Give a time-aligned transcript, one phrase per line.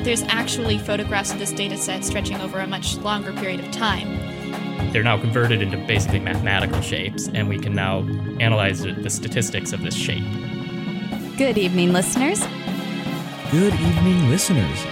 [0.00, 3.70] But there's actually photographs of this data set stretching over a much longer period of
[3.70, 4.08] time.
[4.94, 7.98] They're now converted into basically mathematical shapes, and we can now
[8.40, 10.24] analyze the statistics of this shape.
[11.36, 12.40] Good evening, listeners.
[13.50, 14.86] Good evening, listeners.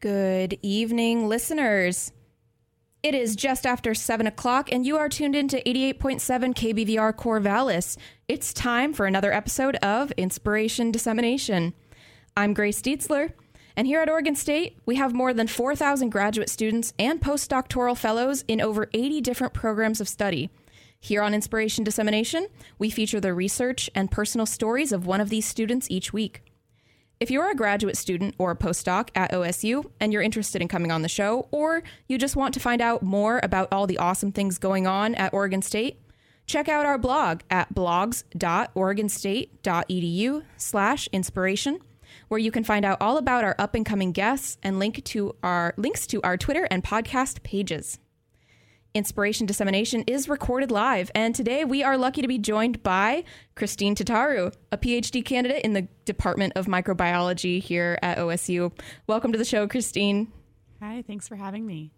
[0.00, 2.10] Good evening, listeners.
[3.02, 6.20] It is just after 7 o'clock, and you are tuned in to 88.7
[6.54, 7.96] KBVR Corvallis.
[8.28, 11.72] It's time for another episode of Inspiration Dissemination.
[12.36, 13.32] I'm Grace Deitzler,
[13.74, 18.44] and here at Oregon State, we have more than 4,000 graduate students and postdoctoral fellows
[18.46, 20.50] in over 80 different programs of study.
[20.98, 25.46] Here on Inspiration Dissemination, we feature the research and personal stories of one of these
[25.46, 26.42] students each week.
[27.20, 30.90] If you're a graduate student or a postdoc at OSU and you're interested in coming
[30.90, 34.32] on the show, or you just want to find out more about all the awesome
[34.32, 36.00] things going on at Oregon State,
[36.46, 41.78] check out our blog at blogs.oregonstate.edu slash inspiration,
[42.28, 45.36] where you can find out all about our up and coming guests and link to
[45.42, 47.98] our links to our Twitter and podcast pages.
[48.92, 53.22] Inspiration Dissemination is recorded live, and today we are lucky to be joined by
[53.54, 58.72] Christine Tataru, a PhD candidate in the Department of Microbiology here at OSU.
[59.06, 60.32] Welcome to the show, Christine.
[60.82, 61.92] Hi, thanks for having me.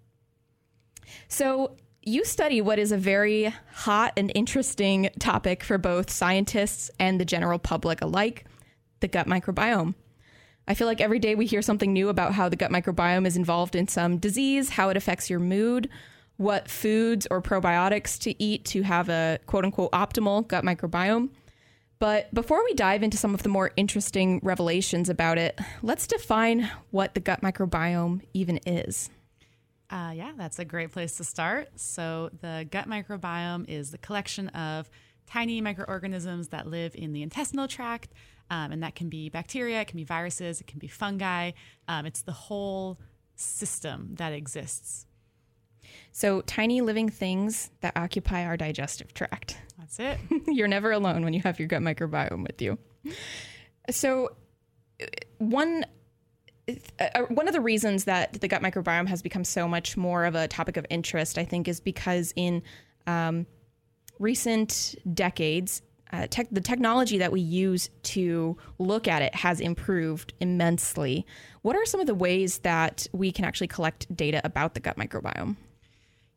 [1.29, 7.19] So, you study what is a very hot and interesting topic for both scientists and
[7.19, 8.45] the general public alike
[9.01, 9.95] the gut microbiome.
[10.69, 13.37] I feel like every day we hear something new about how the gut microbiome is
[13.37, 15.89] involved in some disease, how it affects your mood
[16.43, 21.31] what foods or probiotics to eat to have a quote unquote optimal gut microbiome.
[21.99, 26.69] But before we dive into some of the more interesting revelations about it, let's define
[26.91, 29.09] what the gut microbiome even is.
[29.89, 31.69] Uh, yeah, that's a great place to start.
[31.77, 34.91] So, the gut microbiome is the collection of
[35.27, 38.13] tiny microorganisms that live in the intestinal tract.
[38.51, 41.53] Um, and that can be bacteria, it can be viruses, it can be fungi.
[41.89, 42.99] Um, it's the whole
[43.37, 45.07] system that exists
[46.13, 49.57] so, tiny living things that occupy our digestive tract.
[49.79, 50.19] That's it.
[50.47, 52.79] You're never alone when you have your gut microbiome with you.
[53.91, 54.37] So,
[55.39, 55.87] one
[56.69, 60.25] uh, uh, one of the reasons that the gut microbiome has become so much more
[60.25, 62.63] of a topic of interest, I think, is because in
[63.07, 63.47] um,
[64.19, 70.35] recent decades, uh, tech, the technology that we use to look at it has improved
[70.41, 71.27] immensely.
[71.63, 74.97] What are some of the ways that we can actually collect data about the gut
[74.99, 75.57] microbiome?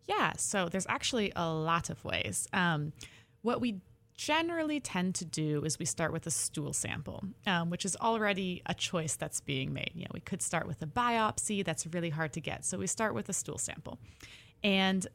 [0.07, 2.47] Yeah, so there's actually a lot of ways.
[2.53, 2.93] Um,
[3.41, 3.81] what we
[4.15, 8.61] generally tend to do is we start with a stool sample, um, which is already
[8.65, 9.91] a choice that's being made.
[9.93, 12.65] You know, we could start with a biopsy, that's really hard to get.
[12.65, 13.99] So we start with a stool sample.
[14.63, 15.05] And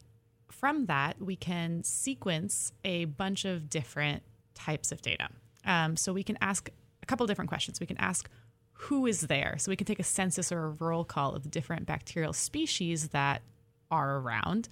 [0.50, 4.22] from that, we can sequence a bunch of different
[4.54, 5.28] types of data.
[5.64, 6.68] Um, so we can ask
[7.02, 7.80] a couple different questions.
[7.80, 8.28] We can ask
[8.72, 9.56] who is there.
[9.58, 13.08] So we can take a census or a roll call of the different bacterial species
[13.08, 13.42] that
[13.90, 14.68] are around.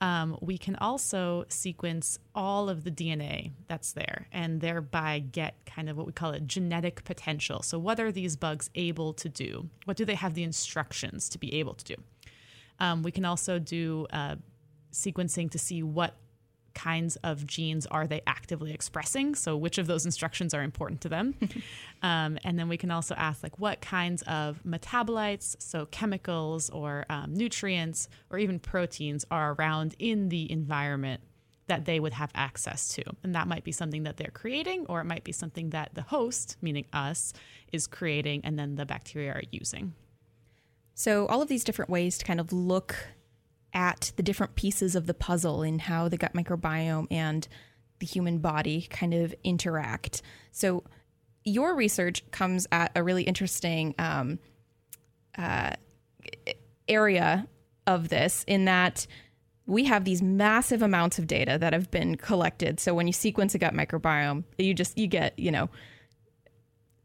[0.00, 5.88] Um, we can also sequence all of the DNA that's there and thereby get kind
[5.88, 7.62] of what we call a genetic potential.
[7.62, 9.68] So, what are these bugs able to do?
[9.86, 11.96] What do they have the instructions to be able to do?
[12.78, 14.36] Um, we can also do uh,
[14.92, 16.14] sequencing to see what
[16.78, 19.34] kinds of genes are they actively expressing?
[19.34, 21.34] So which of those instructions are important to them?
[22.00, 27.04] Um, and then we can also ask like what kinds of metabolites so chemicals or
[27.10, 31.20] um, nutrients or even proteins are around in the environment
[31.66, 33.02] that they would have access to?
[33.24, 36.02] And that might be something that they're creating or it might be something that the
[36.02, 37.32] host meaning us
[37.72, 39.92] is creating and then the bacteria are using.
[40.94, 42.94] So all of these different ways to kind of look
[43.72, 47.46] at the different pieces of the puzzle in how the gut microbiome and
[47.98, 50.22] the human body kind of interact.
[50.52, 50.84] So,
[51.44, 54.38] your research comes at a really interesting um,
[55.38, 55.70] uh,
[56.88, 57.46] area
[57.86, 59.06] of this in that
[59.66, 62.80] we have these massive amounts of data that have been collected.
[62.80, 65.68] So when you sequence a gut microbiome, you just you get you know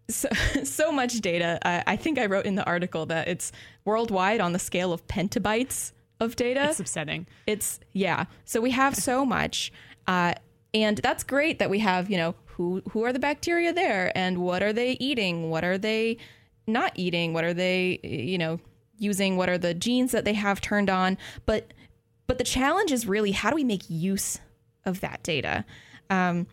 [0.10, 0.30] so,
[0.64, 1.60] so much data.
[1.64, 3.52] I, I think I wrote in the article that it's
[3.86, 6.70] worldwide on the scale of petabytes of data.
[6.70, 7.28] It's upsetting.
[7.48, 8.26] It's yeah.
[8.46, 9.72] So we have so much,
[10.08, 10.34] uh,
[10.74, 14.40] and that's great that we have you know who who are the bacteria there and
[14.40, 15.50] what are they eating?
[15.50, 16.18] What are they
[16.68, 17.34] not eating?
[17.34, 18.60] What are they you know
[18.98, 19.38] using?
[19.38, 21.18] What are the genes that they have turned on?
[21.46, 21.74] But
[22.28, 24.40] but the challenge is really how do we make use
[24.86, 25.66] of that data?
[26.10, 26.48] Um,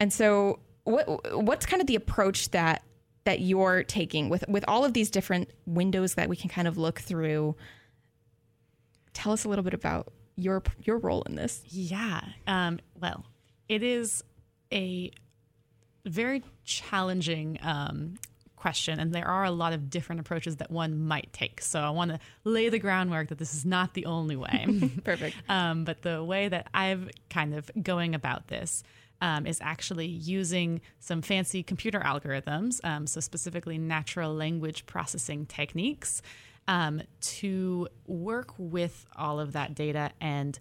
[0.00, 2.82] and so what what's kind of the approach that
[3.24, 6.76] that you're taking with with all of these different windows that we can kind of
[6.76, 7.54] look through?
[9.14, 11.62] Tell us a little bit about your your role in this.
[11.68, 12.22] Yeah.
[12.46, 13.24] Um, well,
[13.68, 14.22] it is
[14.72, 15.10] a
[16.04, 18.14] very challenging um,
[18.56, 21.60] question, and there are a lot of different approaches that one might take.
[21.60, 24.66] So I want to lay the groundwork that this is not the only way.
[25.04, 25.36] Perfect.
[25.48, 28.82] Um, but the way that I've kind of going about this.
[29.20, 36.22] Um, is actually using some fancy computer algorithms, um, so specifically natural language processing techniques,
[36.68, 40.58] um, to work with all of that data and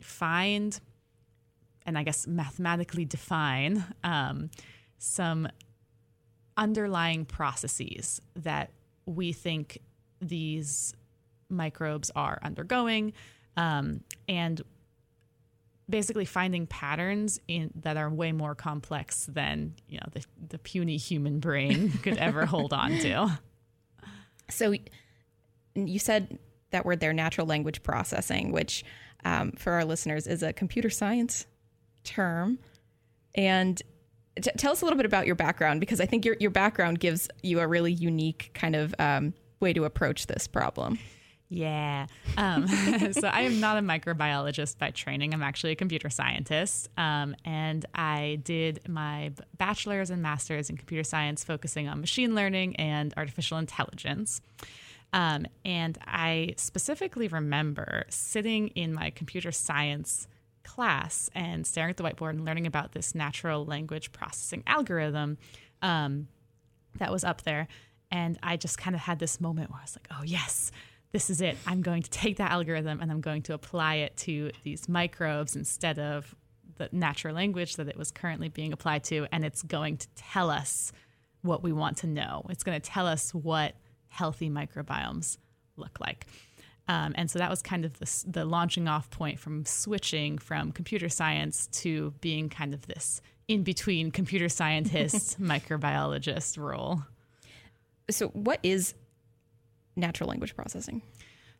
[0.00, 0.80] find
[1.86, 4.50] and I guess mathematically define um,
[4.98, 5.48] some
[6.56, 8.70] underlying processes that
[9.04, 9.78] we think
[10.20, 10.94] these
[11.50, 13.12] microbes are undergoing
[13.56, 14.62] um, and
[15.88, 20.96] basically finding patterns in that are way more complex than you know the, the puny
[20.96, 23.38] human brain could ever hold on to.
[24.48, 24.74] So
[25.74, 26.38] you said
[26.70, 28.84] that word there natural language processing which
[29.24, 31.46] um, for our listeners is a computer science
[32.02, 32.58] term
[33.34, 33.82] and
[34.40, 37.00] t- tell us a little bit about your background because i think your, your background
[37.00, 40.98] gives you a really unique kind of um, way to approach this problem
[41.54, 42.06] yeah.
[42.36, 42.66] Um,
[43.12, 45.34] so I am not a microbiologist by training.
[45.34, 46.88] I'm actually a computer scientist.
[46.96, 52.76] Um, and I did my bachelor's and master's in computer science, focusing on machine learning
[52.76, 54.40] and artificial intelligence.
[55.14, 60.26] Um, and I specifically remember sitting in my computer science
[60.64, 65.38] class and staring at the whiteboard and learning about this natural language processing algorithm
[65.82, 66.26] um,
[66.98, 67.68] that was up there.
[68.10, 70.72] And I just kind of had this moment where I was like, oh, yes,
[71.12, 71.56] this is it.
[71.64, 75.54] I'm going to take that algorithm and I'm going to apply it to these microbes
[75.54, 76.34] instead of
[76.76, 79.28] the natural language that it was currently being applied to.
[79.30, 80.90] And it's going to tell us
[81.42, 82.44] what we want to know.
[82.50, 83.76] It's going to tell us what
[84.14, 85.38] healthy microbiomes
[85.76, 86.26] look like.
[86.86, 90.70] Um, and so that was kind of the, the launching off point from switching from
[90.70, 97.02] computer science to being kind of this in between computer scientist, microbiologist role.
[98.10, 98.94] So, what is
[99.96, 101.02] natural language processing?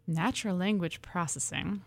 [0.06, 1.82] Natural language processing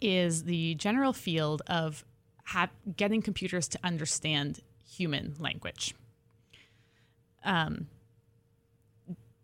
[0.00, 2.04] is the general field of
[2.44, 5.94] ha- getting computers to understand human language.
[7.44, 7.88] Um,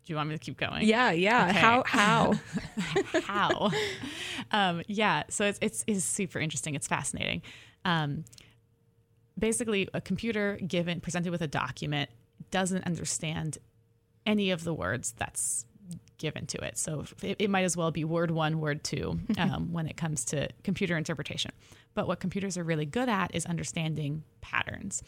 [0.05, 0.87] do you want me to keep going?
[0.87, 1.49] Yeah, yeah.
[1.51, 1.59] Okay.
[1.59, 1.83] How?
[1.85, 2.35] How?
[3.25, 3.71] how?
[4.51, 5.25] Um, yeah.
[5.29, 6.75] So it's it's is super interesting.
[6.75, 7.43] It's fascinating.
[7.85, 8.25] Um,
[9.39, 12.11] basically, a computer given presented with a document
[12.51, 13.59] doesn't understand
[14.27, 15.67] any of the words that's
[16.19, 16.79] given to it.
[16.79, 20.25] So it, it, might as well be word one, word two um, when it comes
[20.27, 21.51] to computer interpretation.
[21.95, 25.03] But what computers are really good at is understanding patterns.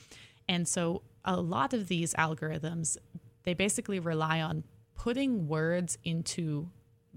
[0.48, 2.96] And so a lot of these algorithms,
[3.44, 4.64] they basically rely on
[5.02, 6.68] putting words into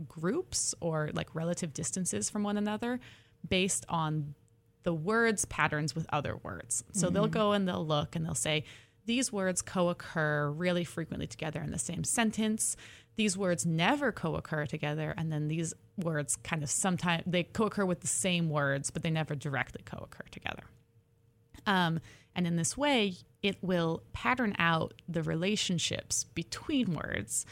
[0.08, 3.00] groups or like relative distances from one another
[3.48, 4.34] based on
[4.82, 6.84] the words patterns with other words.
[6.94, 7.14] So mm-hmm.
[7.14, 8.64] they'll go and they'll look and they'll say,
[9.06, 12.76] these words co occur really frequently together in the same sentence
[13.18, 18.02] these words never co-occur together and then these words kind of sometimes they co-occur with
[18.02, 20.64] the same words but they never directly co-occur together
[21.68, 22.00] um,
[22.36, 23.14] and in this way
[23.44, 27.46] it will pattern out the relationships between words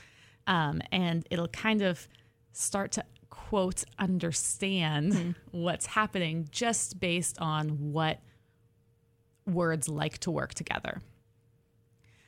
[0.48, 2.08] um, and it'll kind of
[2.52, 5.36] start to quote understand mm.
[5.52, 8.20] what's happening just based on what
[9.46, 11.02] words like to work together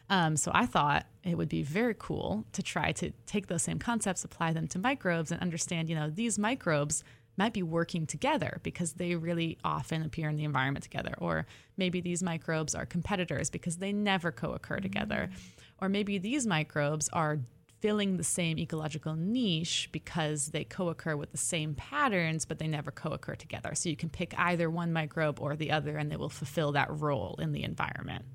[0.09, 3.79] um, so I thought it would be very cool to try to take those same
[3.79, 7.03] concepts, apply them to microbes, and understand, you know, these microbes
[7.37, 11.13] might be working together because they really often appear in the environment together.
[11.17, 11.45] Or
[11.75, 15.29] maybe these microbes are competitors because they never co occur together.
[15.31, 15.37] Mm.
[15.81, 17.39] Or maybe these microbes are
[17.85, 22.65] filling the same ecological niche because they co occur with the same patterns, but they
[22.65, 23.75] never co occur together.
[23.75, 26.87] So you can pick either one microbe or the other, and they will fulfill that
[26.89, 28.25] role in the environment.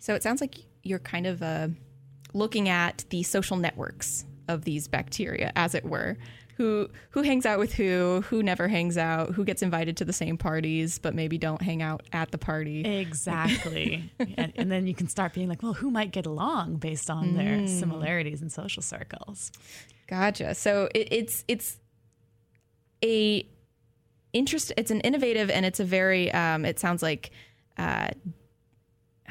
[0.00, 1.68] So it sounds like you're kind of uh,
[2.34, 6.18] looking at the social networks of these bacteria, as it were.
[6.60, 8.22] Who who hangs out with who?
[8.28, 9.30] Who never hangs out?
[9.30, 12.84] Who gets invited to the same parties but maybe don't hang out at the party?
[12.84, 14.12] Exactly.
[14.36, 17.30] and, and, then you can start being like, well, who might get along based on
[17.30, 17.36] mm.
[17.38, 19.50] their similarities in social circles?
[20.06, 20.54] Gotcha.
[20.54, 21.78] So it, it's it's
[23.02, 23.48] a
[24.34, 24.70] interest.
[24.76, 26.30] It's an innovative and it's a very.
[26.30, 27.30] Um, it sounds like.
[27.78, 28.10] Uh,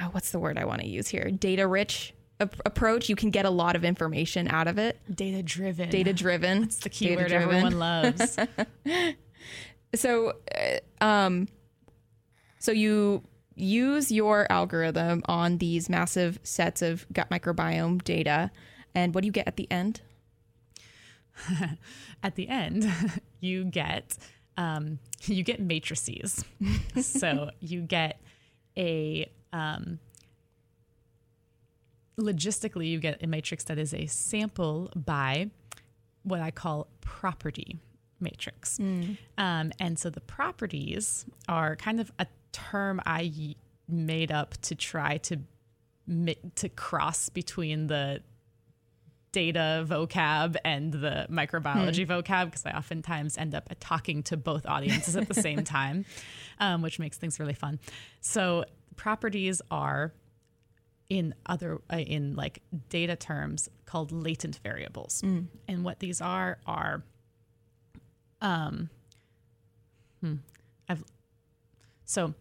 [0.01, 1.29] oh, what's the word I want to use here?
[1.29, 3.09] Data rich approach.
[3.09, 4.99] You can get a lot of information out of it.
[5.13, 5.89] Data driven.
[5.89, 6.61] Data driven.
[6.61, 8.37] That's the keyword everyone loves.
[9.95, 11.47] so, uh, um,
[12.59, 13.23] so you
[13.55, 18.51] use your algorithm on these massive sets of gut microbiome data,
[18.95, 20.01] and what do you get at the end?
[22.23, 22.91] at the end,
[23.39, 24.17] you get
[24.57, 26.43] um, you get matrices.
[27.01, 28.21] so you get
[28.77, 29.99] a um,
[32.19, 35.49] logistically, you get a matrix that is a sample by
[36.23, 37.79] what I call property
[38.19, 38.77] matrix.
[38.77, 39.17] Mm.
[39.37, 43.55] Um, and so the properties are kind of a term I
[43.87, 45.39] made up to try to
[46.55, 48.21] to cross between the
[49.31, 52.11] data vocab and the microbiology hmm.
[52.11, 56.05] vocab because I oftentimes end up talking to both audiences at the same time,
[56.59, 57.79] um, which makes things really fun.
[58.21, 60.13] So properties are
[61.09, 65.45] in other uh, in like data terms called latent variables, mm.
[65.67, 67.03] and what these are are
[68.41, 68.89] um,
[70.21, 70.35] hmm,
[70.87, 71.03] I've
[72.05, 72.33] so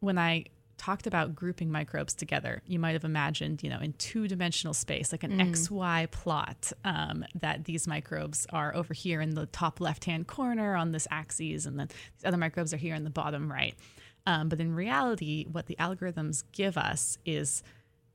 [0.00, 0.46] when I
[0.82, 5.12] talked about grouping microbes together, you might have imagined, you know, in two dimensional space,
[5.12, 5.50] like an mm.
[5.52, 10.74] XY plot, um, that these microbes are over here in the top left hand corner
[10.74, 13.76] on this axis, and then these other microbes are here in the bottom right.
[14.26, 17.62] Um, but in reality, what the algorithms give us is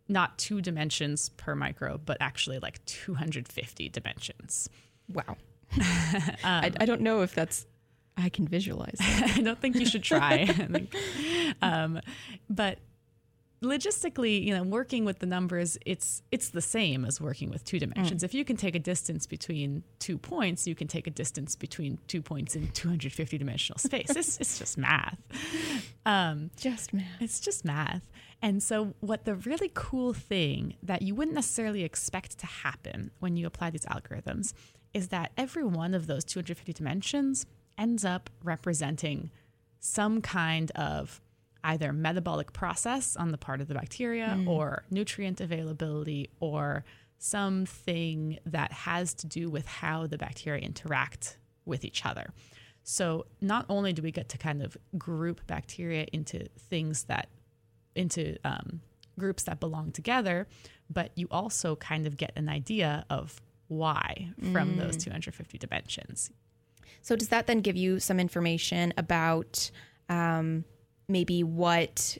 [0.07, 4.69] not two dimensions per microbe, but actually like 250 dimensions.
[5.11, 5.23] Wow.
[5.27, 5.37] um,
[6.43, 7.65] I, I, don't know if that's
[8.15, 8.97] I can visualize.
[8.99, 10.47] I don't think you should try.
[11.61, 11.99] um,
[12.49, 12.79] but
[13.61, 17.79] logistically, you know, working with the numbers, it's it's the same as working with two
[17.79, 18.21] dimensions.
[18.21, 18.25] Mm.
[18.25, 21.97] If you can take a distance between two points, you can take a distance between
[22.07, 24.09] two points in 250 dimensional space.
[24.09, 25.17] it's, it's just math.
[26.05, 27.21] Um, just math.
[27.21, 28.09] It's just math.
[28.41, 33.35] And so, what the really cool thing that you wouldn't necessarily expect to happen when
[33.35, 34.53] you apply these algorithms
[34.93, 37.45] is that every one of those 250 dimensions
[37.77, 39.31] ends up representing
[39.79, 41.21] some kind of
[41.63, 44.47] either metabolic process on the part of the bacteria mm.
[44.47, 46.83] or nutrient availability or
[47.17, 52.31] something that has to do with how the bacteria interact with each other.
[52.83, 57.27] So not only do we get to kind of group bacteria into things that
[57.95, 58.81] into um,
[59.19, 60.47] groups that belong together,
[60.89, 64.77] but you also kind of get an idea of why from mm.
[64.77, 66.31] those 250 dimensions.
[67.01, 69.69] So, does that then give you some information about
[70.09, 70.63] um,
[71.07, 72.17] maybe what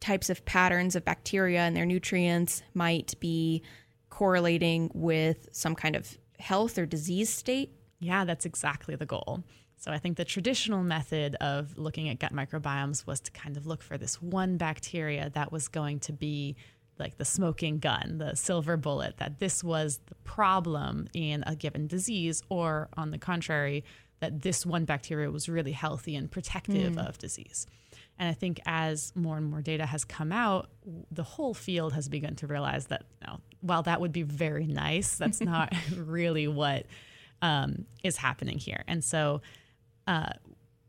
[0.00, 3.62] types of patterns of bacteria and their nutrients might be
[4.08, 7.72] correlating with some kind of health or disease state?
[8.00, 9.44] Yeah, that's exactly the goal.
[9.76, 13.66] So I think the traditional method of looking at gut microbiomes was to kind of
[13.66, 16.56] look for this one bacteria that was going to be
[17.00, 21.86] like the smoking gun, the silver bullet, that this was the problem in a given
[21.86, 23.84] disease, or on the contrary,
[24.20, 27.08] that this one bacteria was really healthy and protective mm.
[27.08, 27.66] of disease.
[28.18, 30.68] And I think as more and more data has come out,
[31.10, 34.66] the whole field has begun to realize that you know, while that would be very
[34.66, 36.84] nice, that's not really what
[37.40, 38.84] um, is happening here.
[38.86, 39.40] And so,
[40.06, 40.32] uh,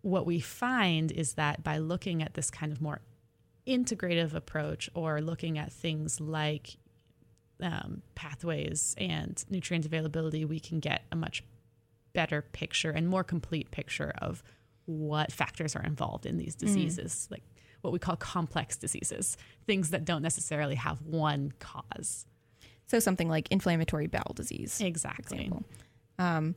[0.01, 3.01] what we find is that by looking at this kind of more
[3.67, 6.77] integrative approach or looking at things like
[7.61, 11.43] um, pathways and nutrient availability, we can get a much
[12.13, 14.43] better picture and more complete picture of
[14.85, 16.59] what factors are involved in these mm.
[16.59, 17.31] diseases, mm.
[17.31, 17.43] like
[17.81, 22.25] what we call complex diseases, things that don't necessarily have one cause.
[22.87, 24.81] So something like inflammatory bowel disease.
[24.81, 25.51] Exactly.
[26.19, 26.55] Um,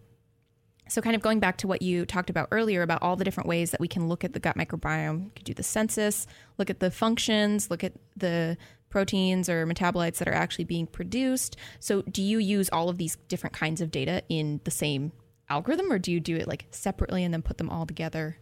[0.88, 3.48] so kind of going back to what you talked about earlier about all the different
[3.48, 6.26] ways that we can look at the gut microbiome, you could do the census,
[6.58, 8.56] look at the functions, look at the
[8.90, 11.56] proteins or metabolites that are actually being produced.
[11.80, 15.12] So do you use all of these different kinds of data in the same
[15.48, 18.38] algorithm or do you do it like separately and then put them all together?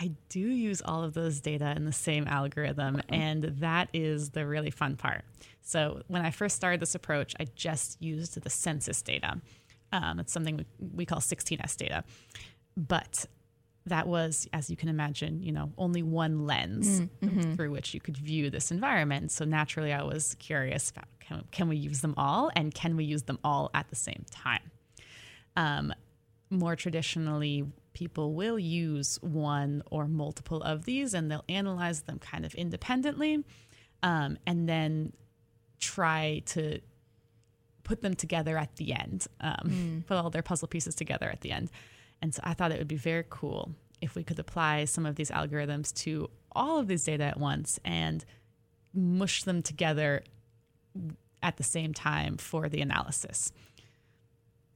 [0.00, 3.14] I do use all of those data in the same algorithm, uh-huh.
[3.14, 5.22] and that is the really fun part.
[5.60, 9.40] So, when I first started this approach, I just used the census data.
[9.92, 12.04] Um, it's something we, we call 16S data.
[12.76, 13.26] But
[13.86, 17.54] that was, as you can imagine, you know, only one lens mm-hmm.
[17.54, 19.30] through which you could view this environment.
[19.30, 23.04] So naturally, I was curious about can, can we use them all, and can we
[23.04, 24.70] use them all at the same time?
[25.56, 25.92] Um,
[26.50, 32.44] more traditionally, people will use one or multiple of these and they'll analyze them kind
[32.44, 33.44] of independently
[34.02, 35.12] um, and then
[35.78, 36.80] try to
[37.84, 40.06] put them together at the end, um, mm.
[40.06, 41.70] put all their puzzle pieces together at the end.
[42.20, 45.16] And so I thought it would be very cool if we could apply some of
[45.16, 48.24] these algorithms to all of these data at once and
[48.94, 50.22] mush them together
[51.42, 53.52] at the same time for the analysis.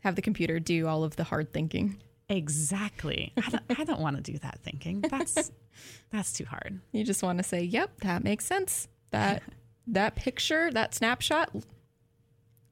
[0.00, 1.98] Have the computer do all of the hard thinking.
[2.28, 3.32] Exactly.
[3.36, 5.00] I don't, I don't want to do that thinking.
[5.00, 5.52] That's
[6.10, 6.80] that's too hard.
[6.92, 9.42] You just want to say, "Yep, that makes sense." That
[9.88, 11.50] that picture, that snapshot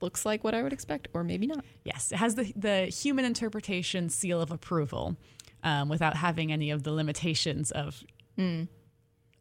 [0.04, 1.64] looks like what I would expect, or maybe not.
[1.84, 5.16] Yes, it has the the human interpretation seal of approval,
[5.64, 8.04] um, without having any of the limitations of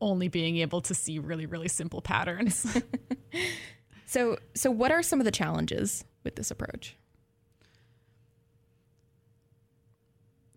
[0.01, 2.65] only being able to see really really simple patterns.
[4.13, 6.95] So, so what are some of the challenges with this approach?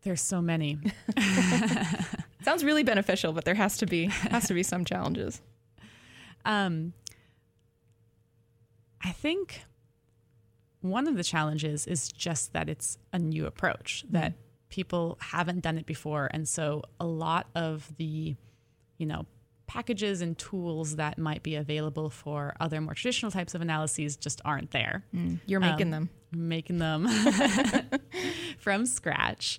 [0.02, 0.78] There's so many.
[2.42, 5.40] Sounds really beneficial, but there has to be has to be some challenges.
[6.44, 6.92] Um,
[9.02, 9.62] I think
[10.90, 14.34] one of the challenges is just that it's a new approach that
[14.68, 18.34] people haven't done it before, and so a lot of the,
[18.98, 19.26] you know,
[19.66, 24.40] packages and tools that might be available for other more traditional types of analyses just
[24.44, 25.04] aren't there.
[25.46, 26.10] You're making Um, them.
[26.32, 27.08] making them
[28.58, 29.58] from scratch.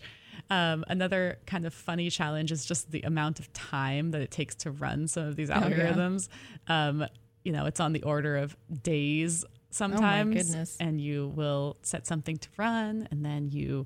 [0.50, 4.56] Um, another kind of funny challenge is just the amount of time that it takes
[4.56, 5.62] to run some of these yeah.
[5.62, 6.30] algorithms.
[6.68, 7.06] Um,
[7.44, 10.78] you know, it's on the order of days sometimes, goodness.
[10.80, 13.86] and you will set something to run, and then you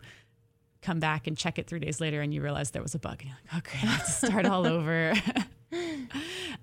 [0.81, 3.21] come back and check it three days later, and you realize there was a bug,
[3.21, 5.13] and you're like, okay, I have to start all over.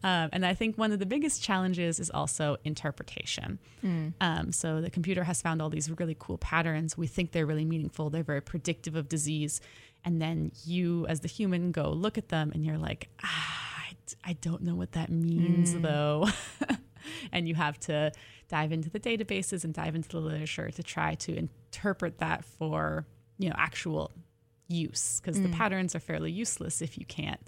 [0.05, 3.59] Um, and I think one of the biggest challenges is also interpretation.
[4.21, 6.97] Um, so the computer has found all these really cool patterns.
[6.97, 9.61] We think they're really meaningful, they're very predictive of disease.
[10.05, 14.31] And then you, as the human, go look at them and you're like, ah, I,
[14.31, 16.29] I don't know what that means though.
[17.39, 18.13] and you have to
[18.49, 23.07] dive into the databases and dive into the literature to try to interpret that for
[23.39, 24.13] you know actual
[24.69, 25.55] use because the mm.
[25.55, 27.41] patterns are fairly useless if you can't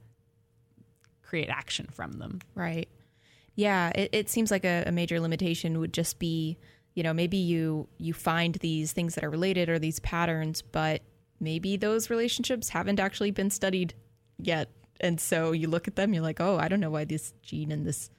[1.23, 2.41] create action from them.
[2.55, 2.89] Right.
[3.55, 6.57] Yeah, it, it seems like a, a major limitation would just be,
[6.95, 11.03] you know, maybe you you find these things that are related or these patterns, but
[11.39, 13.95] maybe those relationships haven't actually been studied
[14.39, 14.71] yet.
[15.01, 17.73] And so you look at them, you're like, oh, I don't know why this gene
[17.73, 18.11] and this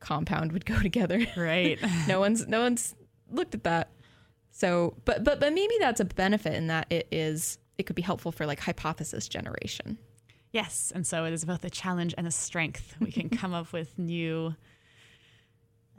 [0.00, 1.24] compound would go together.
[1.36, 1.78] Right.
[2.08, 2.94] no one's no one's
[3.30, 3.90] looked at that.
[4.50, 8.02] So, but but but maybe that's a benefit in that it is it could be
[8.02, 9.98] helpful for like hypothesis generation.
[10.50, 12.96] Yes, and so it is both a challenge and a strength.
[13.00, 14.54] We can come up with new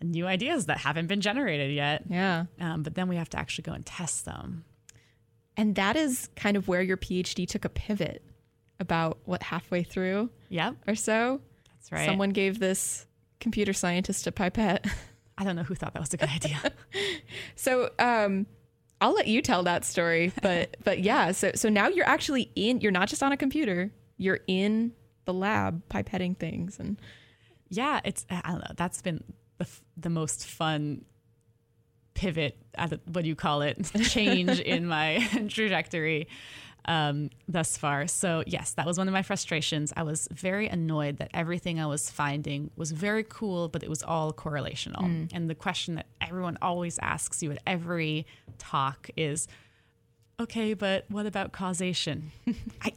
[0.01, 2.03] new ideas that haven't been generated yet.
[2.09, 2.45] Yeah.
[2.59, 4.63] Um, but then we have to actually go and test them.
[5.57, 8.23] And that is kind of where your PhD took a pivot
[8.79, 11.41] about what halfway through Yep, or so.
[11.75, 12.05] that's right.
[12.05, 13.05] Someone gave this
[13.39, 14.85] computer scientist a pipette.
[15.37, 16.59] I don't know who thought that was a good idea.
[17.55, 18.47] So, um,
[19.01, 22.81] I'll let you tell that story, but but yeah, so so now you're actually in
[22.81, 24.93] you're not just on a computer, you're in
[25.25, 26.99] the lab pipetting things and
[27.69, 28.73] yeah, it's I don't know.
[28.75, 29.23] That's been
[29.57, 31.05] the f- the most fun
[32.13, 32.57] pivot.
[32.77, 33.89] What do you call it?
[34.03, 36.27] Change in my trajectory
[36.85, 38.07] um, thus far.
[38.07, 39.93] So yes, that was one of my frustrations.
[39.95, 44.01] I was very annoyed that everything I was finding was very cool, but it was
[44.03, 45.27] all correlational.
[45.33, 48.25] And the question that everyone always asks you at every
[48.57, 49.47] talk is,
[50.39, 52.31] okay, but what about causation?
[52.81, 52.93] I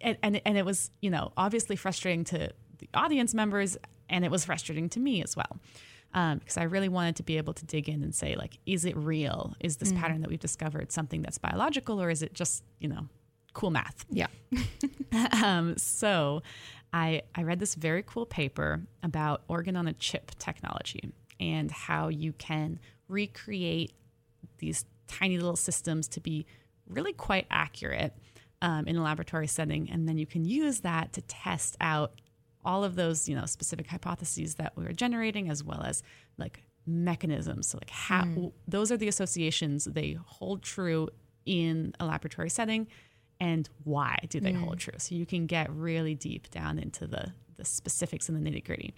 [0.00, 3.76] and, and and it was you know obviously frustrating to the audience members,
[4.08, 5.58] and it was frustrating to me as well.
[6.12, 8.84] Um, because I really wanted to be able to dig in and say, like, is
[8.84, 9.54] it real?
[9.58, 13.08] Is this pattern that we've discovered something that's biological, or is it just, you know,
[13.54, 14.04] cool math?
[14.10, 14.26] yeah.
[15.42, 16.42] um, so
[16.92, 22.08] I, I read this very cool paper about organ on a chip technology and how
[22.08, 23.92] you can recreate
[24.58, 26.46] these tiny little systems to be
[26.86, 28.14] really quite accurate
[28.62, 29.90] um, in a laboratory setting.
[29.90, 32.20] And then you can use that to test out
[32.64, 36.02] all of those, you know, specific hypotheses that we were generating, as well as
[36.38, 37.66] like mechanisms.
[37.66, 41.08] So, like, how those are the associations they hold true
[41.44, 42.86] in a laboratory setting,
[43.40, 44.94] and why do they hold true?
[44.98, 48.94] So you can get really deep down into the the specifics and the nitty gritty.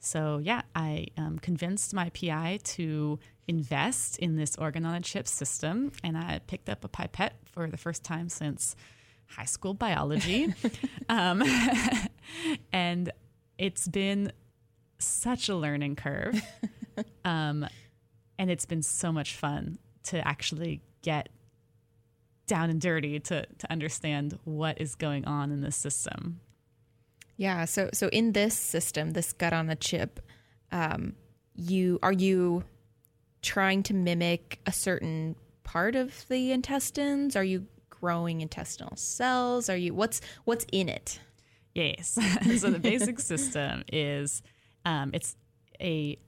[0.00, 5.28] So yeah, I um, convinced my PI to invest in this organ on a chip
[5.28, 8.74] system, and I picked up a pipette for the first time since
[9.26, 10.52] high school biology,
[11.08, 11.42] um,
[12.72, 13.12] and
[13.58, 14.32] it's been
[14.98, 16.40] such a learning curve,
[17.24, 17.66] um,
[18.38, 21.28] and it's been so much fun to actually get
[22.52, 26.38] down and dirty to to understand what is going on in this system.
[27.38, 27.64] Yeah.
[27.64, 30.20] So so in this system, this gut on a chip,
[30.70, 31.14] um,
[31.54, 32.64] you are you
[33.40, 35.34] trying to mimic a certain
[35.64, 37.36] part of the intestines?
[37.36, 39.70] Are you growing intestinal cells?
[39.70, 41.20] Are you what's what's in it?
[41.74, 42.18] Yes.
[42.58, 44.42] so the basic system is
[44.84, 45.36] um, it's
[45.80, 46.18] a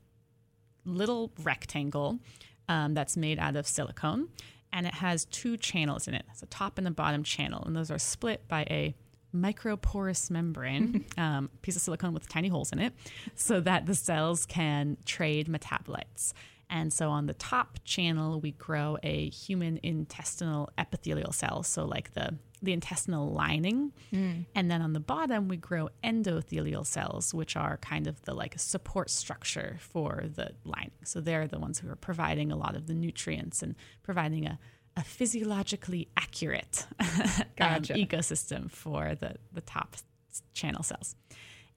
[0.87, 2.18] little rectangle
[2.66, 4.28] um, that's made out of silicone,
[4.74, 6.26] and it has two channels in it.
[6.32, 8.94] It's a top and a bottom channel, and those are split by a
[9.34, 12.92] microporous membrane, um, piece of silicone with tiny holes in it,
[13.37, 16.34] so that the cells can trade metabolites.
[16.70, 22.14] And so on the top channel, we grow a human intestinal epithelial cell, so like
[22.14, 23.92] the the intestinal lining.
[24.12, 24.46] Mm.
[24.55, 28.59] And then on the bottom, we grow endothelial cells, which are kind of the like
[28.59, 30.92] support structure for the lining.
[31.05, 34.59] So they're the ones who are providing a lot of the nutrients and providing a,
[34.96, 36.87] a physiologically accurate
[37.57, 37.94] Gotcha.
[37.94, 39.96] um, ecosystem for the, the top
[40.55, 41.14] channel cells.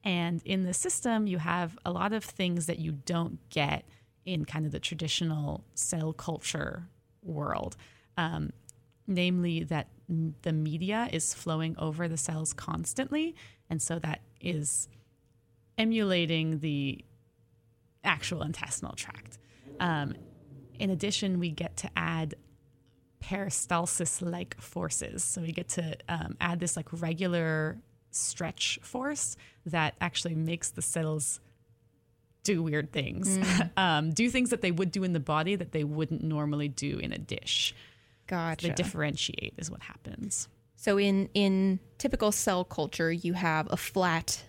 [0.04, 3.84] And in the system, you have a lot of things that you don't get
[4.28, 6.88] in kind of the traditional cell culture
[7.24, 7.78] world.
[8.18, 8.52] Um,
[9.08, 9.88] namely, that
[10.42, 13.36] the media is flowing over the cells constantly.
[13.70, 14.90] And so that is
[15.78, 17.04] emulating the
[18.04, 19.38] actual intestinal tract.
[19.80, 20.14] Um,
[20.78, 22.36] in addition, we get to add
[23.24, 25.24] peristalsis like forces.
[25.24, 27.80] So we get to um, add this like regular
[28.12, 31.40] stretch force that actually makes the cells
[32.48, 33.38] do weird things,
[33.78, 36.98] um, do things that they would do in the body that they wouldn't normally do
[36.98, 37.76] in a dish.
[38.26, 38.68] Gotcha.
[38.68, 40.48] They differentiate, is what happens.
[40.78, 44.44] So in in typical cell culture, you have a flat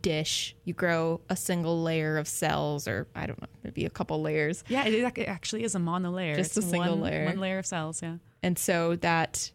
[0.00, 0.54] dish.
[0.64, 4.62] You grow a single layer of cells, or I don't know, maybe a couple layers,
[4.68, 6.36] Yeah, it actually is a monolayer.
[6.36, 7.26] Just It's a single one, layer.
[7.26, 8.16] One layer of cells, yeah.
[8.42, 9.50] and so that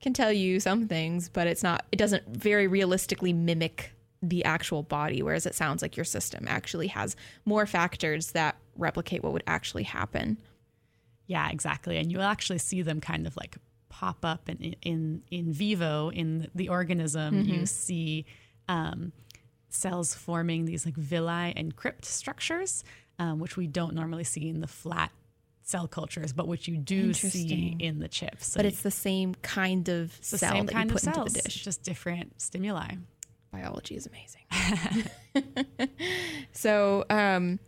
[0.00, 1.84] can tell you some things, but it's not.
[1.90, 3.95] It doesn't very realistically mimic
[4.28, 5.22] the actual body.
[5.22, 9.84] Whereas it sounds like your system actually has more factors that replicate what would actually
[9.84, 10.38] happen.
[11.26, 11.96] Yeah, exactly.
[11.96, 13.56] And you'll actually see them kind of like
[13.88, 17.40] pop up in in in vivo in the organism.
[17.42, 18.26] You see
[18.68, 19.12] um,
[19.68, 22.84] cells forming these like villi and crypt structures,
[23.18, 25.10] um, which we don't normally see in the flat
[25.62, 28.52] cell cultures, but which you do see in the chips.
[28.52, 31.28] So but it's the same kind of cell same that kind you of put cells,
[31.28, 31.64] into the dish.
[31.64, 32.94] just different stimuli.
[33.50, 35.08] Biology is amazing.
[36.52, 37.58] so, um,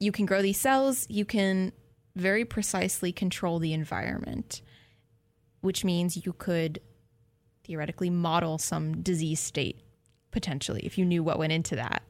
[0.00, 1.72] you can grow these cells, you can
[2.16, 4.62] very precisely control the environment,
[5.60, 6.80] which means you could
[7.64, 9.80] theoretically model some disease state
[10.30, 12.02] potentially if you knew what went into that.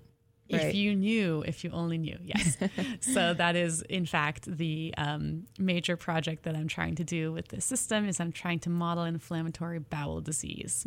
[0.49, 2.57] If you knew, if you only knew, yes.
[3.01, 7.49] so that is, in fact, the um, major project that I'm trying to do with
[7.49, 10.85] this system is I'm trying to model inflammatory bowel disease,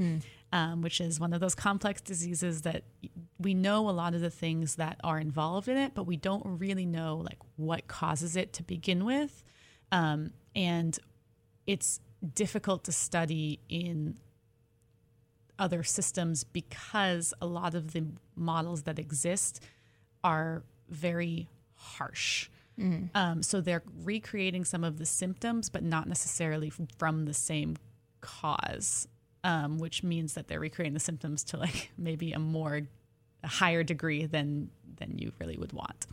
[0.53, 2.83] um, which is one of those complex diseases that
[3.39, 6.43] we know a lot of the things that are involved in it, but we don't
[6.45, 9.43] really know like what causes it to begin with,
[9.91, 10.99] um, and
[11.65, 11.99] it's
[12.33, 14.17] difficult to study in
[15.59, 19.63] other systems because a lot of the models that exist
[20.23, 22.49] are very harsh.
[23.15, 27.77] Um, so they're recreating some of the symptoms, but not necessarily from the same
[28.21, 29.07] cause,
[29.43, 32.81] um, which means that they're recreating the symptoms to like maybe a more
[33.43, 36.07] a higher degree than than you really would want.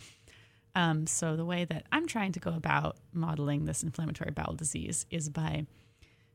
[0.74, 5.07] Um, so the way that I'm trying to go about modeling this inflammatory bowel disease
[5.11, 5.66] is by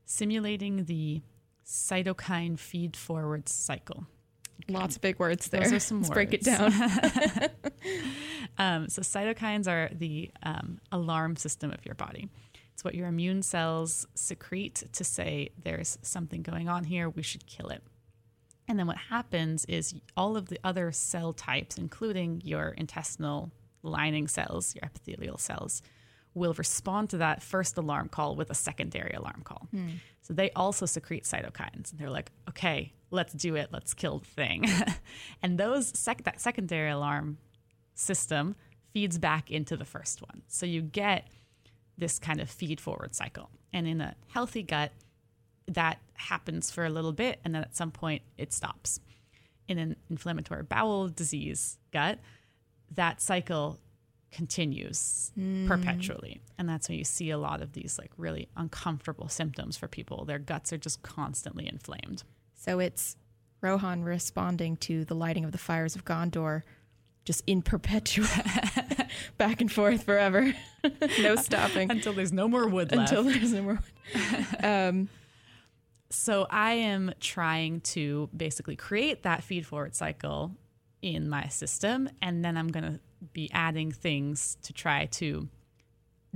[0.05, 1.21] simulating the
[1.69, 4.07] cytokine feed forward cycle.
[4.67, 5.61] Lots of big words there.
[5.61, 6.73] Those are some Let's break it down.
[8.57, 12.27] Um, so cytokines are the um, alarm system of your body.
[12.73, 17.09] It's what your immune cells secrete to say there's something going on here.
[17.09, 17.81] We should kill it.
[18.67, 23.51] And then what happens is all of the other cell types, including your intestinal
[23.81, 25.81] lining cells, your epithelial cells,
[26.33, 29.67] will respond to that first alarm call with a secondary alarm call.
[29.71, 29.89] Hmm.
[30.21, 31.91] So they also secrete cytokines.
[31.91, 33.69] And they're like, okay, let's do it.
[33.71, 34.65] Let's kill the thing.
[35.41, 37.37] and those sec- that secondary alarm
[37.95, 38.55] system
[38.93, 40.43] feeds back into the first one.
[40.47, 41.27] So you get
[41.97, 43.49] this kind of feed forward cycle.
[43.73, 44.91] And in a healthy gut,
[45.67, 48.99] that happens for a little bit and then at some point it stops.
[49.67, 52.17] In an inflammatory bowel disease gut,
[52.95, 53.79] that cycle
[54.31, 55.31] continues
[55.67, 56.41] perpetually.
[56.57, 60.25] And that's when you see a lot of these like really uncomfortable symptoms for people.
[60.25, 62.23] Their guts are just constantly inflamed.
[62.53, 63.15] so it's
[63.61, 66.61] Rohan responding to the lighting of the fires of Gondor
[67.25, 68.27] just in perpetua,
[69.37, 70.53] back and forth forever.
[71.21, 71.91] no stopping.
[71.91, 73.11] Until there's no more wood left.
[73.11, 73.79] Until there's no more.
[74.63, 75.09] um,
[76.09, 80.55] So I am trying to basically create that feed forward cycle
[81.01, 82.99] in my system, and then I'm going to
[83.33, 85.49] be adding things to try to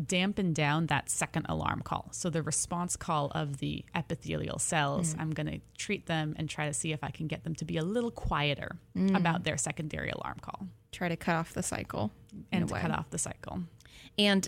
[0.03, 2.07] dampen down that second alarm call.
[2.11, 6.65] So the response call of the epithelial cells, I'm going to treat them and try
[6.67, 8.77] to see if I can get them to be a little quieter
[9.15, 10.67] about their secondary alarm call.
[10.91, 12.11] try to cut off the cycle
[12.51, 13.63] and cut off the cycle.
[14.17, 14.47] And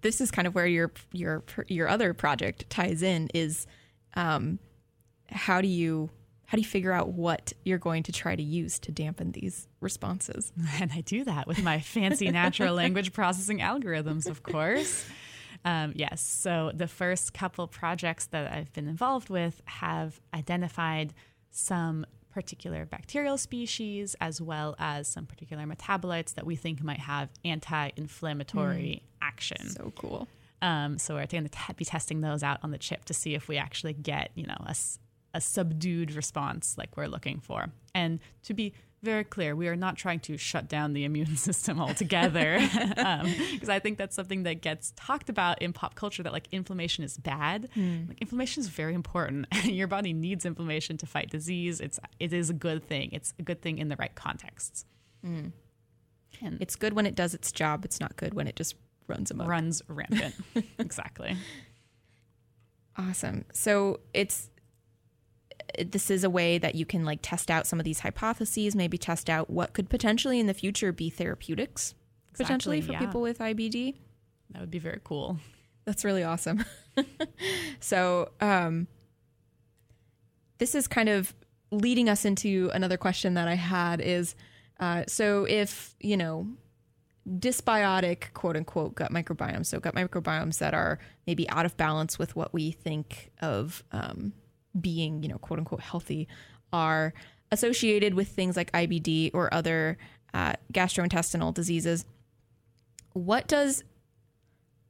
[0.00, 3.66] this is kind of where your your your other project ties in is
[4.14, 4.58] um,
[5.30, 6.10] how do you
[6.50, 9.68] how do you figure out what you're going to try to use to dampen these
[9.78, 10.52] responses?
[10.80, 15.06] And I do that with my fancy natural language processing algorithms, of course.
[15.64, 16.20] Um, yes.
[16.20, 21.14] So the first couple projects that I've been involved with have identified
[21.52, 27.28] some particular bacterial species as well as some particular metabolites that we think might have
[27.44, 29.70] anti-inflammatory action.
[29.70, 30.26] So cool.
[30.62, 33.46] Um, so we're going to be testing those out on the chip to see if
[33.46, 34.74] we actually get, you know, a,
[35.34, 37.66] a subdued response like we're looking for.
[37.94, 41.80] And to be very clear, we are not trying to shut down the immune system
[41.80, 42.58] altogether,
[42.98, 46.48] um, because I think that's something that gets talked about in pop culture that like
[46.52, 47.70] inflammation is bad.
[47.74, 48.08] Hmm.
[48.08, 49.46] Like inflammation is very important.
[49.64, 51.80] Your body needs inflammation to fight disease.
[51.80, 53.10] It's it is a good thing.
[53.12, 54.84] It's a good thing in the right contexts.
[55.24, 55.46] Hmm.
[56.42, 57.84] And It's good when it does its job.
[57.84, 58.74] It's not good when it just
[59.06, 59.48] runs amok.
[59.48, 60.34] runs rampant.
[60.78, 61.36] exactly.
[62.96, 63.44] Awesome.
[63.52, 64.50] So it's
[65.78, 68.98] this is a way that you can like test out some of these hypotheses, maybe
[68.98, 71.94] test out what could potentially in the future be therapeutics
[72.36, 72.98] potentially for yeah.
[72.98, 73.96] people with IBD.
[74.50, 75.38] That would be very cool.
[75.84, 76.64] That's really awesome.
[77.80, 78.86] so, um,
[80.58, 81.34] this is kind of
[81.70, 84.34] leading us into another question that I had is
[84.80, 86.46] uh, so if, you know,
[87.28, 92.34] dysbiotic quote unquote gut microbiomes, so gut microbiomes that are maybe out of balance with
[92.34, 94.32] what we think of um,
[94.78, 96.28] being, you know, quote unquote healthy,
[96.72, 97.12] are
[97.50, 99.98] associated with things like IBD or other
[100.34, 102.04] uh, gastrointestinal diseases.
[103.12, 103.82] What does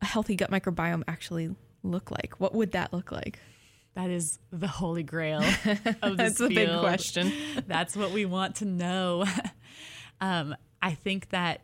[0.03, 2.35] a healthy gut microbiome actually look like?
[2.39, 3.39] What would that look like?
[3.95, 5.41] That is the holy grail
[6.03, 7.33] of this That's a big question.
[7.67, 9.25] That's what we want to know.
[10.21, 11.63] um, I think that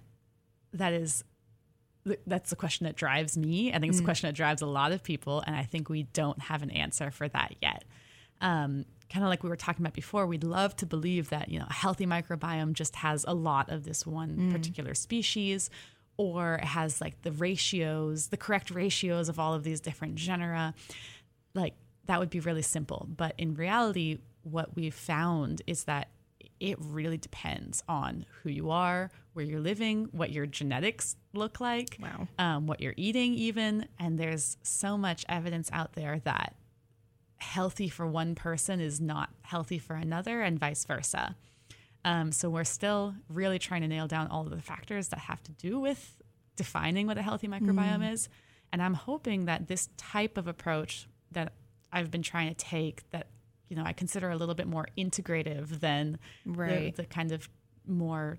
[0.72, 1.24] that is
[2.26, 3.72] that's the question that drives me.
[3.72, 6.04] I think it's a question that drives a lot of people, and I think we
[6.04, 7.84] don't have an answer for that yet.
[8.40, 11.58] Um, kind of like we were talking about before, we'd love to believe that you
[11.58, 15.70] know a healthy microbiome just has a lot of this one particular species,
[16.16, 20.74] or it has like the ratios, the correct ratios of all of these different genera.
[21.54, 21.74] Like
[22.06, 26.08] that would be really simple, but in reality, what we've found is that
[26.60, 31.98] it really depends on who you are, where you're living, what your genetics look like,
[32.00, 32.28] Wow.
[32.38, 33.86] um, what you're eating, even.
[33.98, 36.54] And there's so much evidence out there that
[37.38, 41.36] healthy for one person is not healthy for another, and vice versa.
[42.04, 45.42] Um, so we're still really trying to nail down all of the factors that have
[45.44, 46.16] to do with
[46.54, 48.28] defining what a healthy microbiome is.
[48.72, 51.52] And I'm hoping that this type of approach that
[51.92, 53.28] I've been trying to take, that
[53.68, 56.94] you know, I consider a little bit more integrative than Right.
[56.94, 57.48] the, the kind of
[57.86, 58.38] more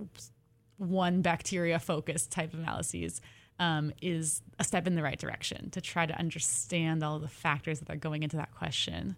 [0.00, 0.30] oops,
[0.76, 3.20] one bacteria focused type of analyses
[3.58, 7.80] um, is a step in the right direction to try to understand all the factors
[7.80, 9.16] that are going into that question.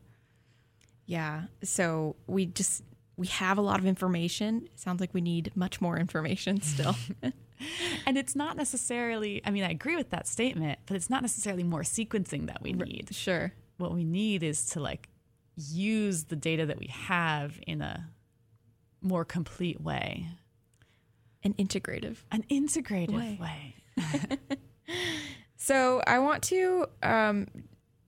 [1.07, 1.45] Yeah.
[1.63, 2.83] So we just
[3.17, 4.63] we have a lot of information.
[4.67, 6.97] It sounds like we need much more information still.
[8.07, 11.63] And it's not necessarily, I mean, I agree with that statement, but it's not necessarily
[11.63, 13.09] more sequencing that we need.
[13.15, 13.53] sure.
[13.79, 15.09] What we need is to like
[15.57, 18.11] use the data that we have in a
[19.01, 20.27] more complete way,
[21.43, 22.19] An integrative.
[22.31, 23.39] an integrative Way.
[23.41, 23.75] way.
[25.67, 27.49] So I want to um,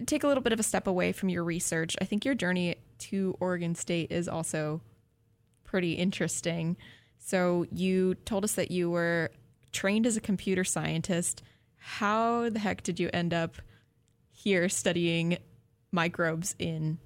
[0.06, 1.96] take a little bit of a step away from your research.
[2.00, 4.80] I think your journey to Oregon State is also
[5.64, 6.76] pretty interesting.
[7.18, 9.32] So you told us that you were
[9.72, 11.42] trained as a computer scientist.
[11.78, 13.56] How the heck did you end up
[14.30, 15.38] here studying
[15.90, 16.98] microbes in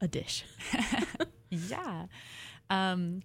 [0.00, 0.44] a dish?
[1.50, 2.06] Yeah.
[2.70, 3.22] Um,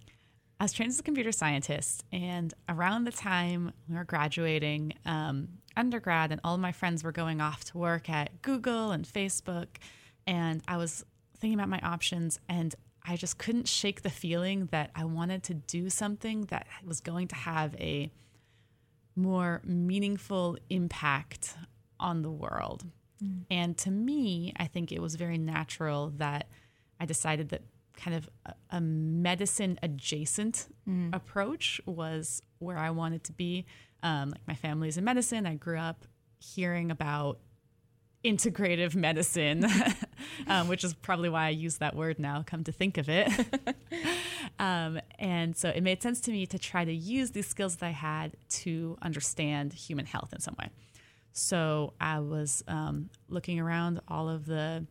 [0.62, 5.48] I was trained as a computer scientist, and around the time we were graduating um,
[5.76, 9.66] undergrad, and all of my friends were going off to work at Google and Facebook,
[10.24, 11.04] and I was
[11.36, 15.54] thinking about my options, and I just couldn't shake the feeling that I wanted to
[15.54, 18.12] do something that was going to have a
[19.16, 21.56] more meaningful impact
[21.98, 22.84] on the world.
[23.50, 26.46] And to me, I think it was very natural that
[27.00, 27.62] I decided that
[27.96, 30.66] kind of a, a medicine adjacent
[31.12, 33.66] approach was where I wanted to be.
[34.02, 35.46] Um, like my family's in medicine.
[35.46, 36.04] I grew up
[36.38, 37.38] hearing about
[38.24, 39.66] integrative medicine,
[40.46, 43.28] um, which is probably why I use that word now, come to think of it.
[44.58, 47.86] um, and so it made sense to me to try to use these skills that
[47.86, 50.70] I had to understand human health in some way.
[51.32, 54.86] So I was um, looking around all of the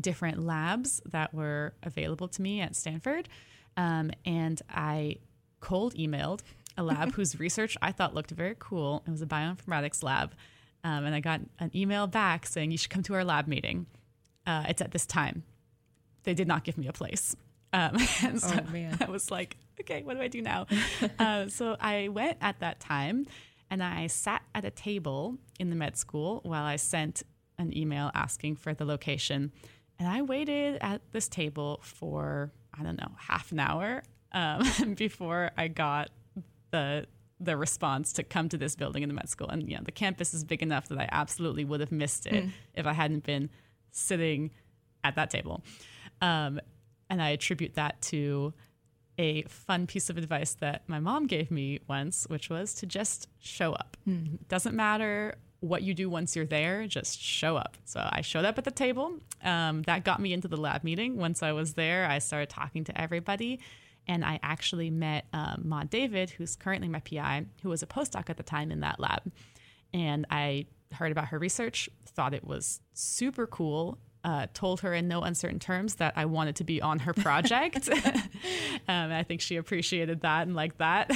[0.00, 3.28] different labs that were available to me at Stanford.
[3.76, 5.16] Um, and I
[5.60, 6.40] cold emailed
[6.76, 9.02] a lab whose research I thought looked very cool.
[9.06, 10.34] It was a bioinformatics lab.
[10.84, 13.86] Um, and I got an email back saying, You should come to our lab meeting.
[14.46, 15.42] Uh, it's at this time.
[16.24, 17.34] They did not give me a place.
[17.72, 18.96] Um, and so Oh, man.
[19.06, 20.66] I was like, Okay, what do I do now?
[21.18, 23.26] uh, so I went at that time
[23.70, 27.22] and I sat at a table in the med school while I sent
[27.58, 29.52] an email asking for the location.
[29.98, 35.50] And I waited at this table for, I don't know, half an hour um, before
[35.56, 36.10] I got
[36.70, 37.06] the
[37.40, 39.48] the response to come to this building in the med school.
[39.48, 42.44] And you know, the campus is big enough that I absolutely would have missed it
[42.74, 43.48] if I hadn't been
[43.92, 44.50] sitting
[45.04, 45.62] at that table.
[46.20, 46.60] Um,
[47.08, 48.52] and I attribute that to
[49.18, 53.28] a fun piece of advice that my mom gave me once, which was to just
[53.38, 53.96] show up.
[54.48, 57.76] Doesn't matter what you do once you're there, just show up.
[57.84, 59.14] So I showed up at the table.
[59.42, 61.16] Um, that got me into the lab meeting.
[61.16, 63.60] Once I was there, I started talking to everybody.
[64.06, 68.30] And I actually met um, Maude David, who's currently my PI, who was a postdoc
[68.30, 69.30] at the time in that lab.
[69.92, 73.98] And I heard about her research, thought it was super cool.
[74.24, 77.88] Uh, told her in no uncertain terms that I wanted to be on her project.
[78.88, 81.10] um, I think she appreciated that and liked that.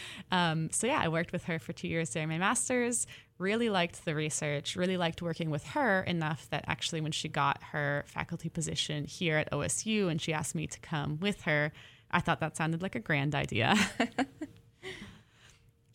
[0.30, 3.06] um, so, yeah, I worked with her for two years during my master's.
[3.38, 7.62] Really liked the research, really liked working with her enough that actually, when she got
[7.72, 11.70] her faculty position here at OSU and she asked me to come with her,
[12.10, 13.74] I thought that sounded like a grand idea.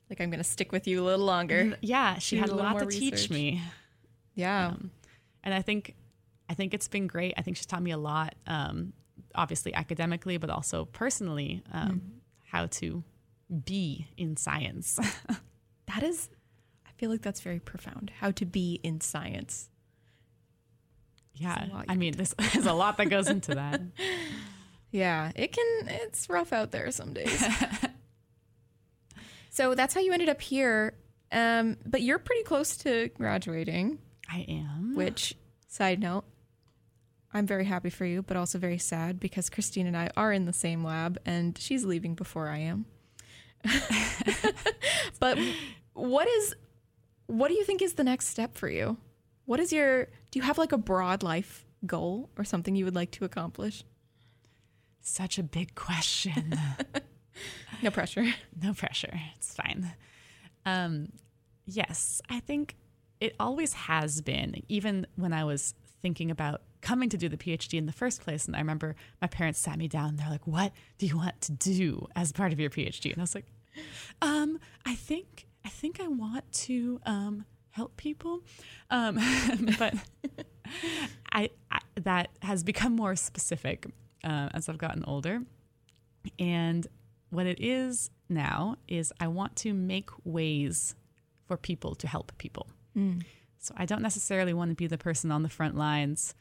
[0.09, 1.75] Like I'm going to stick with you a little longer.
[1.81, 3.61] yeah, she Do had a lot to more teach me.
[4.35, 4.67] Yeah.
[4.67, 4.91] Um,
[5.43, 5.95] and I think
[6.49, 7.33] I think it's been great.
[7.35, 8.93] I think she's taught me a lot, um,
[9.33, 11.97] obviously academically, but also personally, um, Mm-hmm.
[12.43, 13.03] how to
[13.65, 14.99] be in science.
[15.87, 16.29] that is,
[17.03, 18.13] feel like that's very profound.
[18.21, 19.67] How to be in science.
[21.33, 23.81] yeah, I mean, there's, there's a lot that goes into that.
[24.89, 27.45] Yeah, it can, it's rough out there some days.
[29.49, 30.93] so that's how you ended up here.
[31.29, 33.99] Um, but you're pretty close to graduating,
[34.31, 34.95] I am.
[34.95, 35.35] which,
[35.67, 36.23] side note,
[37.33, 40.45] I'm very happy for you, but also very sad because Christine and I are in
[40.45, 42.85] the same lab and she's leaving before I am.
[45.19, 45.37] but
[45.93, 46.55] what is,
[47.27, 48.97] what do you think is the next step for you?
[49.45, 52.95] What is your, do you have like a broad life goal or something you would
[52.95, 53.83] like to accomplish?
[55.01, 56.57] Such a big question.
[57.81, 58.25] No pressure.
[58.61, 59.19] no pressure.
[59.35, 59.93] It's fine.
[60.65, 61.09] Um,
[61.65, 62.75] yes, I think
[63.19, 67.77] it always has been, even when I was thinking about coming to do the PhD
[67.77, 68.45] in the first place.
[68.45, 70.15] And I remember my parents sat me down.
[70.15, 73.23] They're like, "What do you want to do as part of your PhD?" And I
[73.23, 73.47] was like,
[74.21, 78.41] um, "I think I think I want to um, help people."
[78.89, 79.19] Um,
[79.79, 79.95] but
[81.31, 83.87] I, I that has become more specific
[84.23, 85.41] uh, as I've gotten older.
[86.39, 86.87] And
[87.29, 90.95] what it is now is I want to make ways
[91.47, 92.67] for people to help people.
[93.59, 96.35] So I don't necessarily want to be the person on the front lines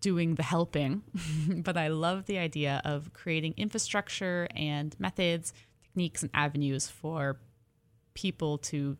[0.00, 1.02] doing the helping,
[1.48, 7.38] but I love the idea of creating infrastructure and methods, techniques, and avenues for
[8.14, 8.96] people to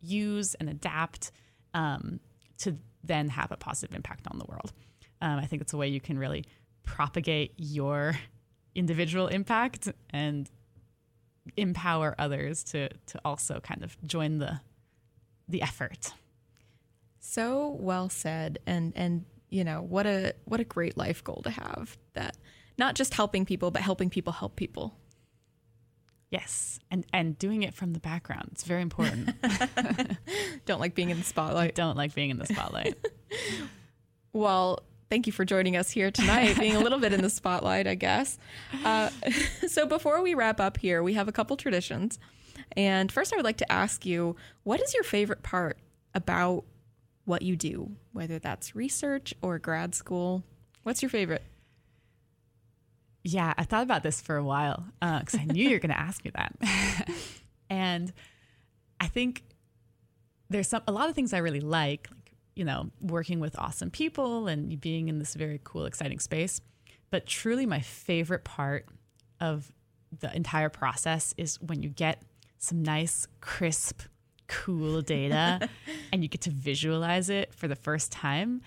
[0.00, 1.32] use and adapt
[1.74, 2.20] um,
[2.58, 4.72] to then have a positive impact on the world.
[5.20, 6.44] Um, I think it's a way you can really
[6.82, 8.16] propagate your
[8.74, 10.50] individual impact and
[11.56, 14.60] empower others to to also kind of join the
[15.48, 16.12] the effort.
[17.20, 21.50] So well said, and and you know what a what a great life goal to
[21.50, 21.96] have.
[22.14, 22.36] That
[22.78, 24.94] not just helping people, but helping people help people.
[26.36, 28.48] Yes, and and doing it from the background.
[28.52, 29.30] It's very important.
[30.66, 31.74] Don't like being in the I spotlight.
[31.74, 32.96] don't like being in the spotlight.
[34.32, 37.86] Well, thank you for joining us here tonight, being a little bit in the spotlight,
[37.86, 38.38] I guess.
[38.84, 39.08] Uh,
[39.66, 42.18] so before we wrap up here, we have a couple traditions,
[42.76, 45.78] and first, I would like to ask you, what is your favorite part
[46.14, 46.64] about
[47.24, 50.44] what you do, whether that's research or grad school?
[50.82, 51.42] What's your favorite?
[53.28, 55.90] Yeah, I thought about this for a while uh, because I knew you were going
[55.90, 56.54] to ask me that.
[57.70, 58.12] and
[59.00, 59.42] I think
[60.48, 63.90] there's some a lot of things I really like, like you know, working with awesome
[63.90, 66.60] people and being in this very cool, exciting space.
[67.10, 68.86] But truly, my favorite part
[69.40, 69.72] of
[70.20, 72.22] the entire process is when you get
[72.58, 74.02] some nice, crisp,
[74.46, 75.68] cool data
[76.12, 78.62] and you get to visualize it for the first time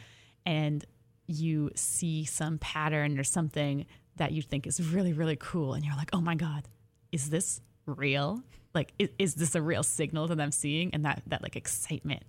[0.45, 0.83] and
[1.27, 3.85] you see some pattern or something
[4.19, 5.73] that you think is really, really cool.
[5.73, 6.67] And you're like, oh my God,
[7.11, 8.43] is this real?
[8.73, 10.93] Like, is, is this a real signal that I'm seeing?
[10.93, 12.23] And that, that like excitement,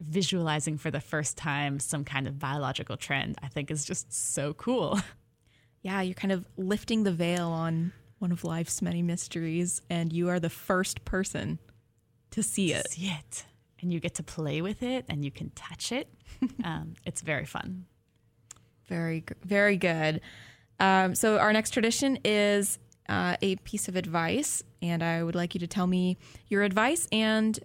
[0.00, 4.54] visualizing for the first time some kind of biological trend, I think is just so
[4.54, 4.98] cool.
[5.82, 10.30] Yeah, you're kind of lifting the veil on one of life's many mysteries, and you
[10.30, 11.58] are the first person
[12.30, 12.90] to see it.
[12.90, 13.44] See it.
[13.82, 16.08] And you get to play with it and you can touch it.
[16.64, 17.84] um, it's very fun.
[18.88, 20.22] Very, very good.
[20.80, 25.54] Um, so, our next tradition is uh, a piece of advice, and I would like
[25.54, 26.16] you to tell me
[26.48, 27.58] your advice and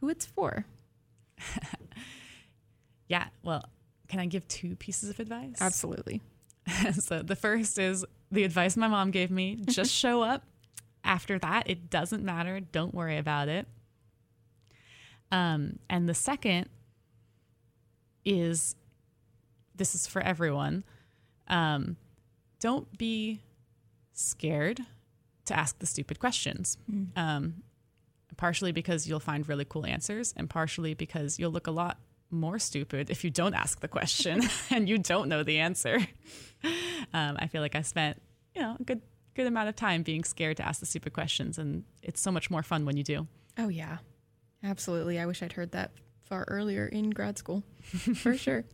[0.00, 0.66] who it's for.
[3.08, 3.26] Yeah.
[3.42, 3.64] Well,
[4.08, 5.56] can I give two pieces of advice?
[5.60, 6.22] Absolutely.
[6.92, 10.44] so the first is the advice my mom gave me just show up.
[11.04, 12.58] After that, it doesn't matter.
[12.58, 13.68] Don't worry about it.
[15.30, 16.68] Um, and the second
[18.24, 18.74] is
[19.76, 20.82] this is for everyone.
[21.46, 21.96] Um,
[22.66, 23.40] don't be
[24.12, 24.80] scared
[25.44, 26.76] to ask the stupid questions.
[27.14, 27.62] Um,
[28.36, 31.96] partially because you'll find really cool answers, and partially because you'll look a lot
[32.28, 35.96] more stupid if you don't ask the question and you don't know the answer.
[37.14, 38.20] Um, I feel like I spent,
[38.52, 39.00] you know, a good
[39.34, 42.50] good amount of time being scared to ask the stupid questions, and it's so much
[42.50, 43.28] more fun when you do.
[43.56, 43.98] Oh, yeah.
[44.64, 45.20] Absolutely.
[45.20, 45.92] I wish I'd heard that
[46.24, 47.62] far earlier in grad school,
[48.16, 48.64] for sure.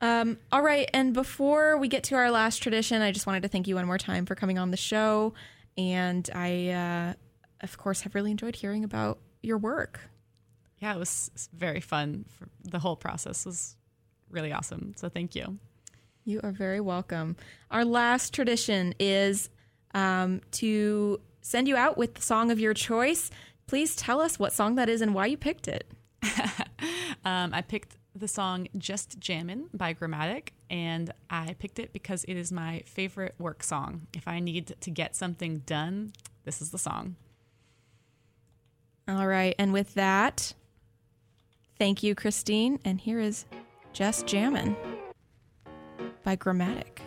[0.00, 0.88] Um, all right.
[0.92, 3.86] And before we get to our last tradition, I just wanted to thank you one
[3.86, 5.34] more time for coming on the show.
[5.78, 7.12] And I, uh,
[7.62, 10.00] of course, have really enjoyed hearing about your work.
[10.78, 12.26] Yeah, it was very fun.
[12.28, 13.76] For, the whole process was
[14.30, 14.94] really awesome.
[14.96, 15.58] So thank you.
[16.24, 17.36] You are very welcome.
[17.70, 19.48] Our last tradition is
[19.94, 23.30] um, to send you out with the song of your choice.
[23.66, 25.90] Please tell us what song that is and why you picked it.
[27.26, 32.36] Um, I picked the song Just Jammin' by Gramatik, and I picked it because it
[32.36, 34.06] is my favorite work song.
[34.14, 36.12] If I need to get something done,
[36.44, 37.16] this is the song.
[39.08, 39.54] All right.
[39.58, 40.54] And with that,
[41.78, 42.80] thank you, Christine.
[42.84, 43.44] And here is
[43.92, 44.76] Just Jammin'
[46.24, 47.05] by Gramatik.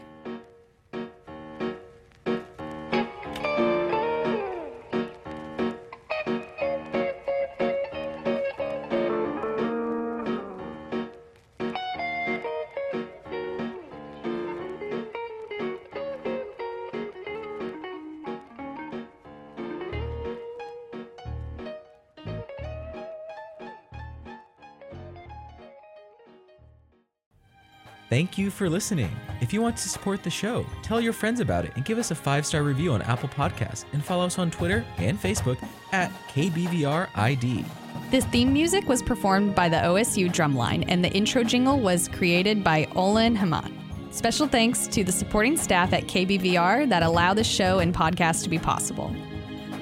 [28.09, 29.15] Thank you for listening.
[29.39, 32.09] If you want to support the show, tell your friends about it and give us
[32.09, 36.11] a five star review on Apple Podcasts and follow us on Twitter and Facebook at
[36.29, 37.63] KBVRID.
[38.09, 42.63] This theme music was performed by the OSU Drumline, and the intro jingle was created
[42.63, 43.77] by Olin Haman.
[44.09, 48.49] Special thanks to the supporting staff at KBVR that allow the show and podcast to
[48.49, 49.15] be possible.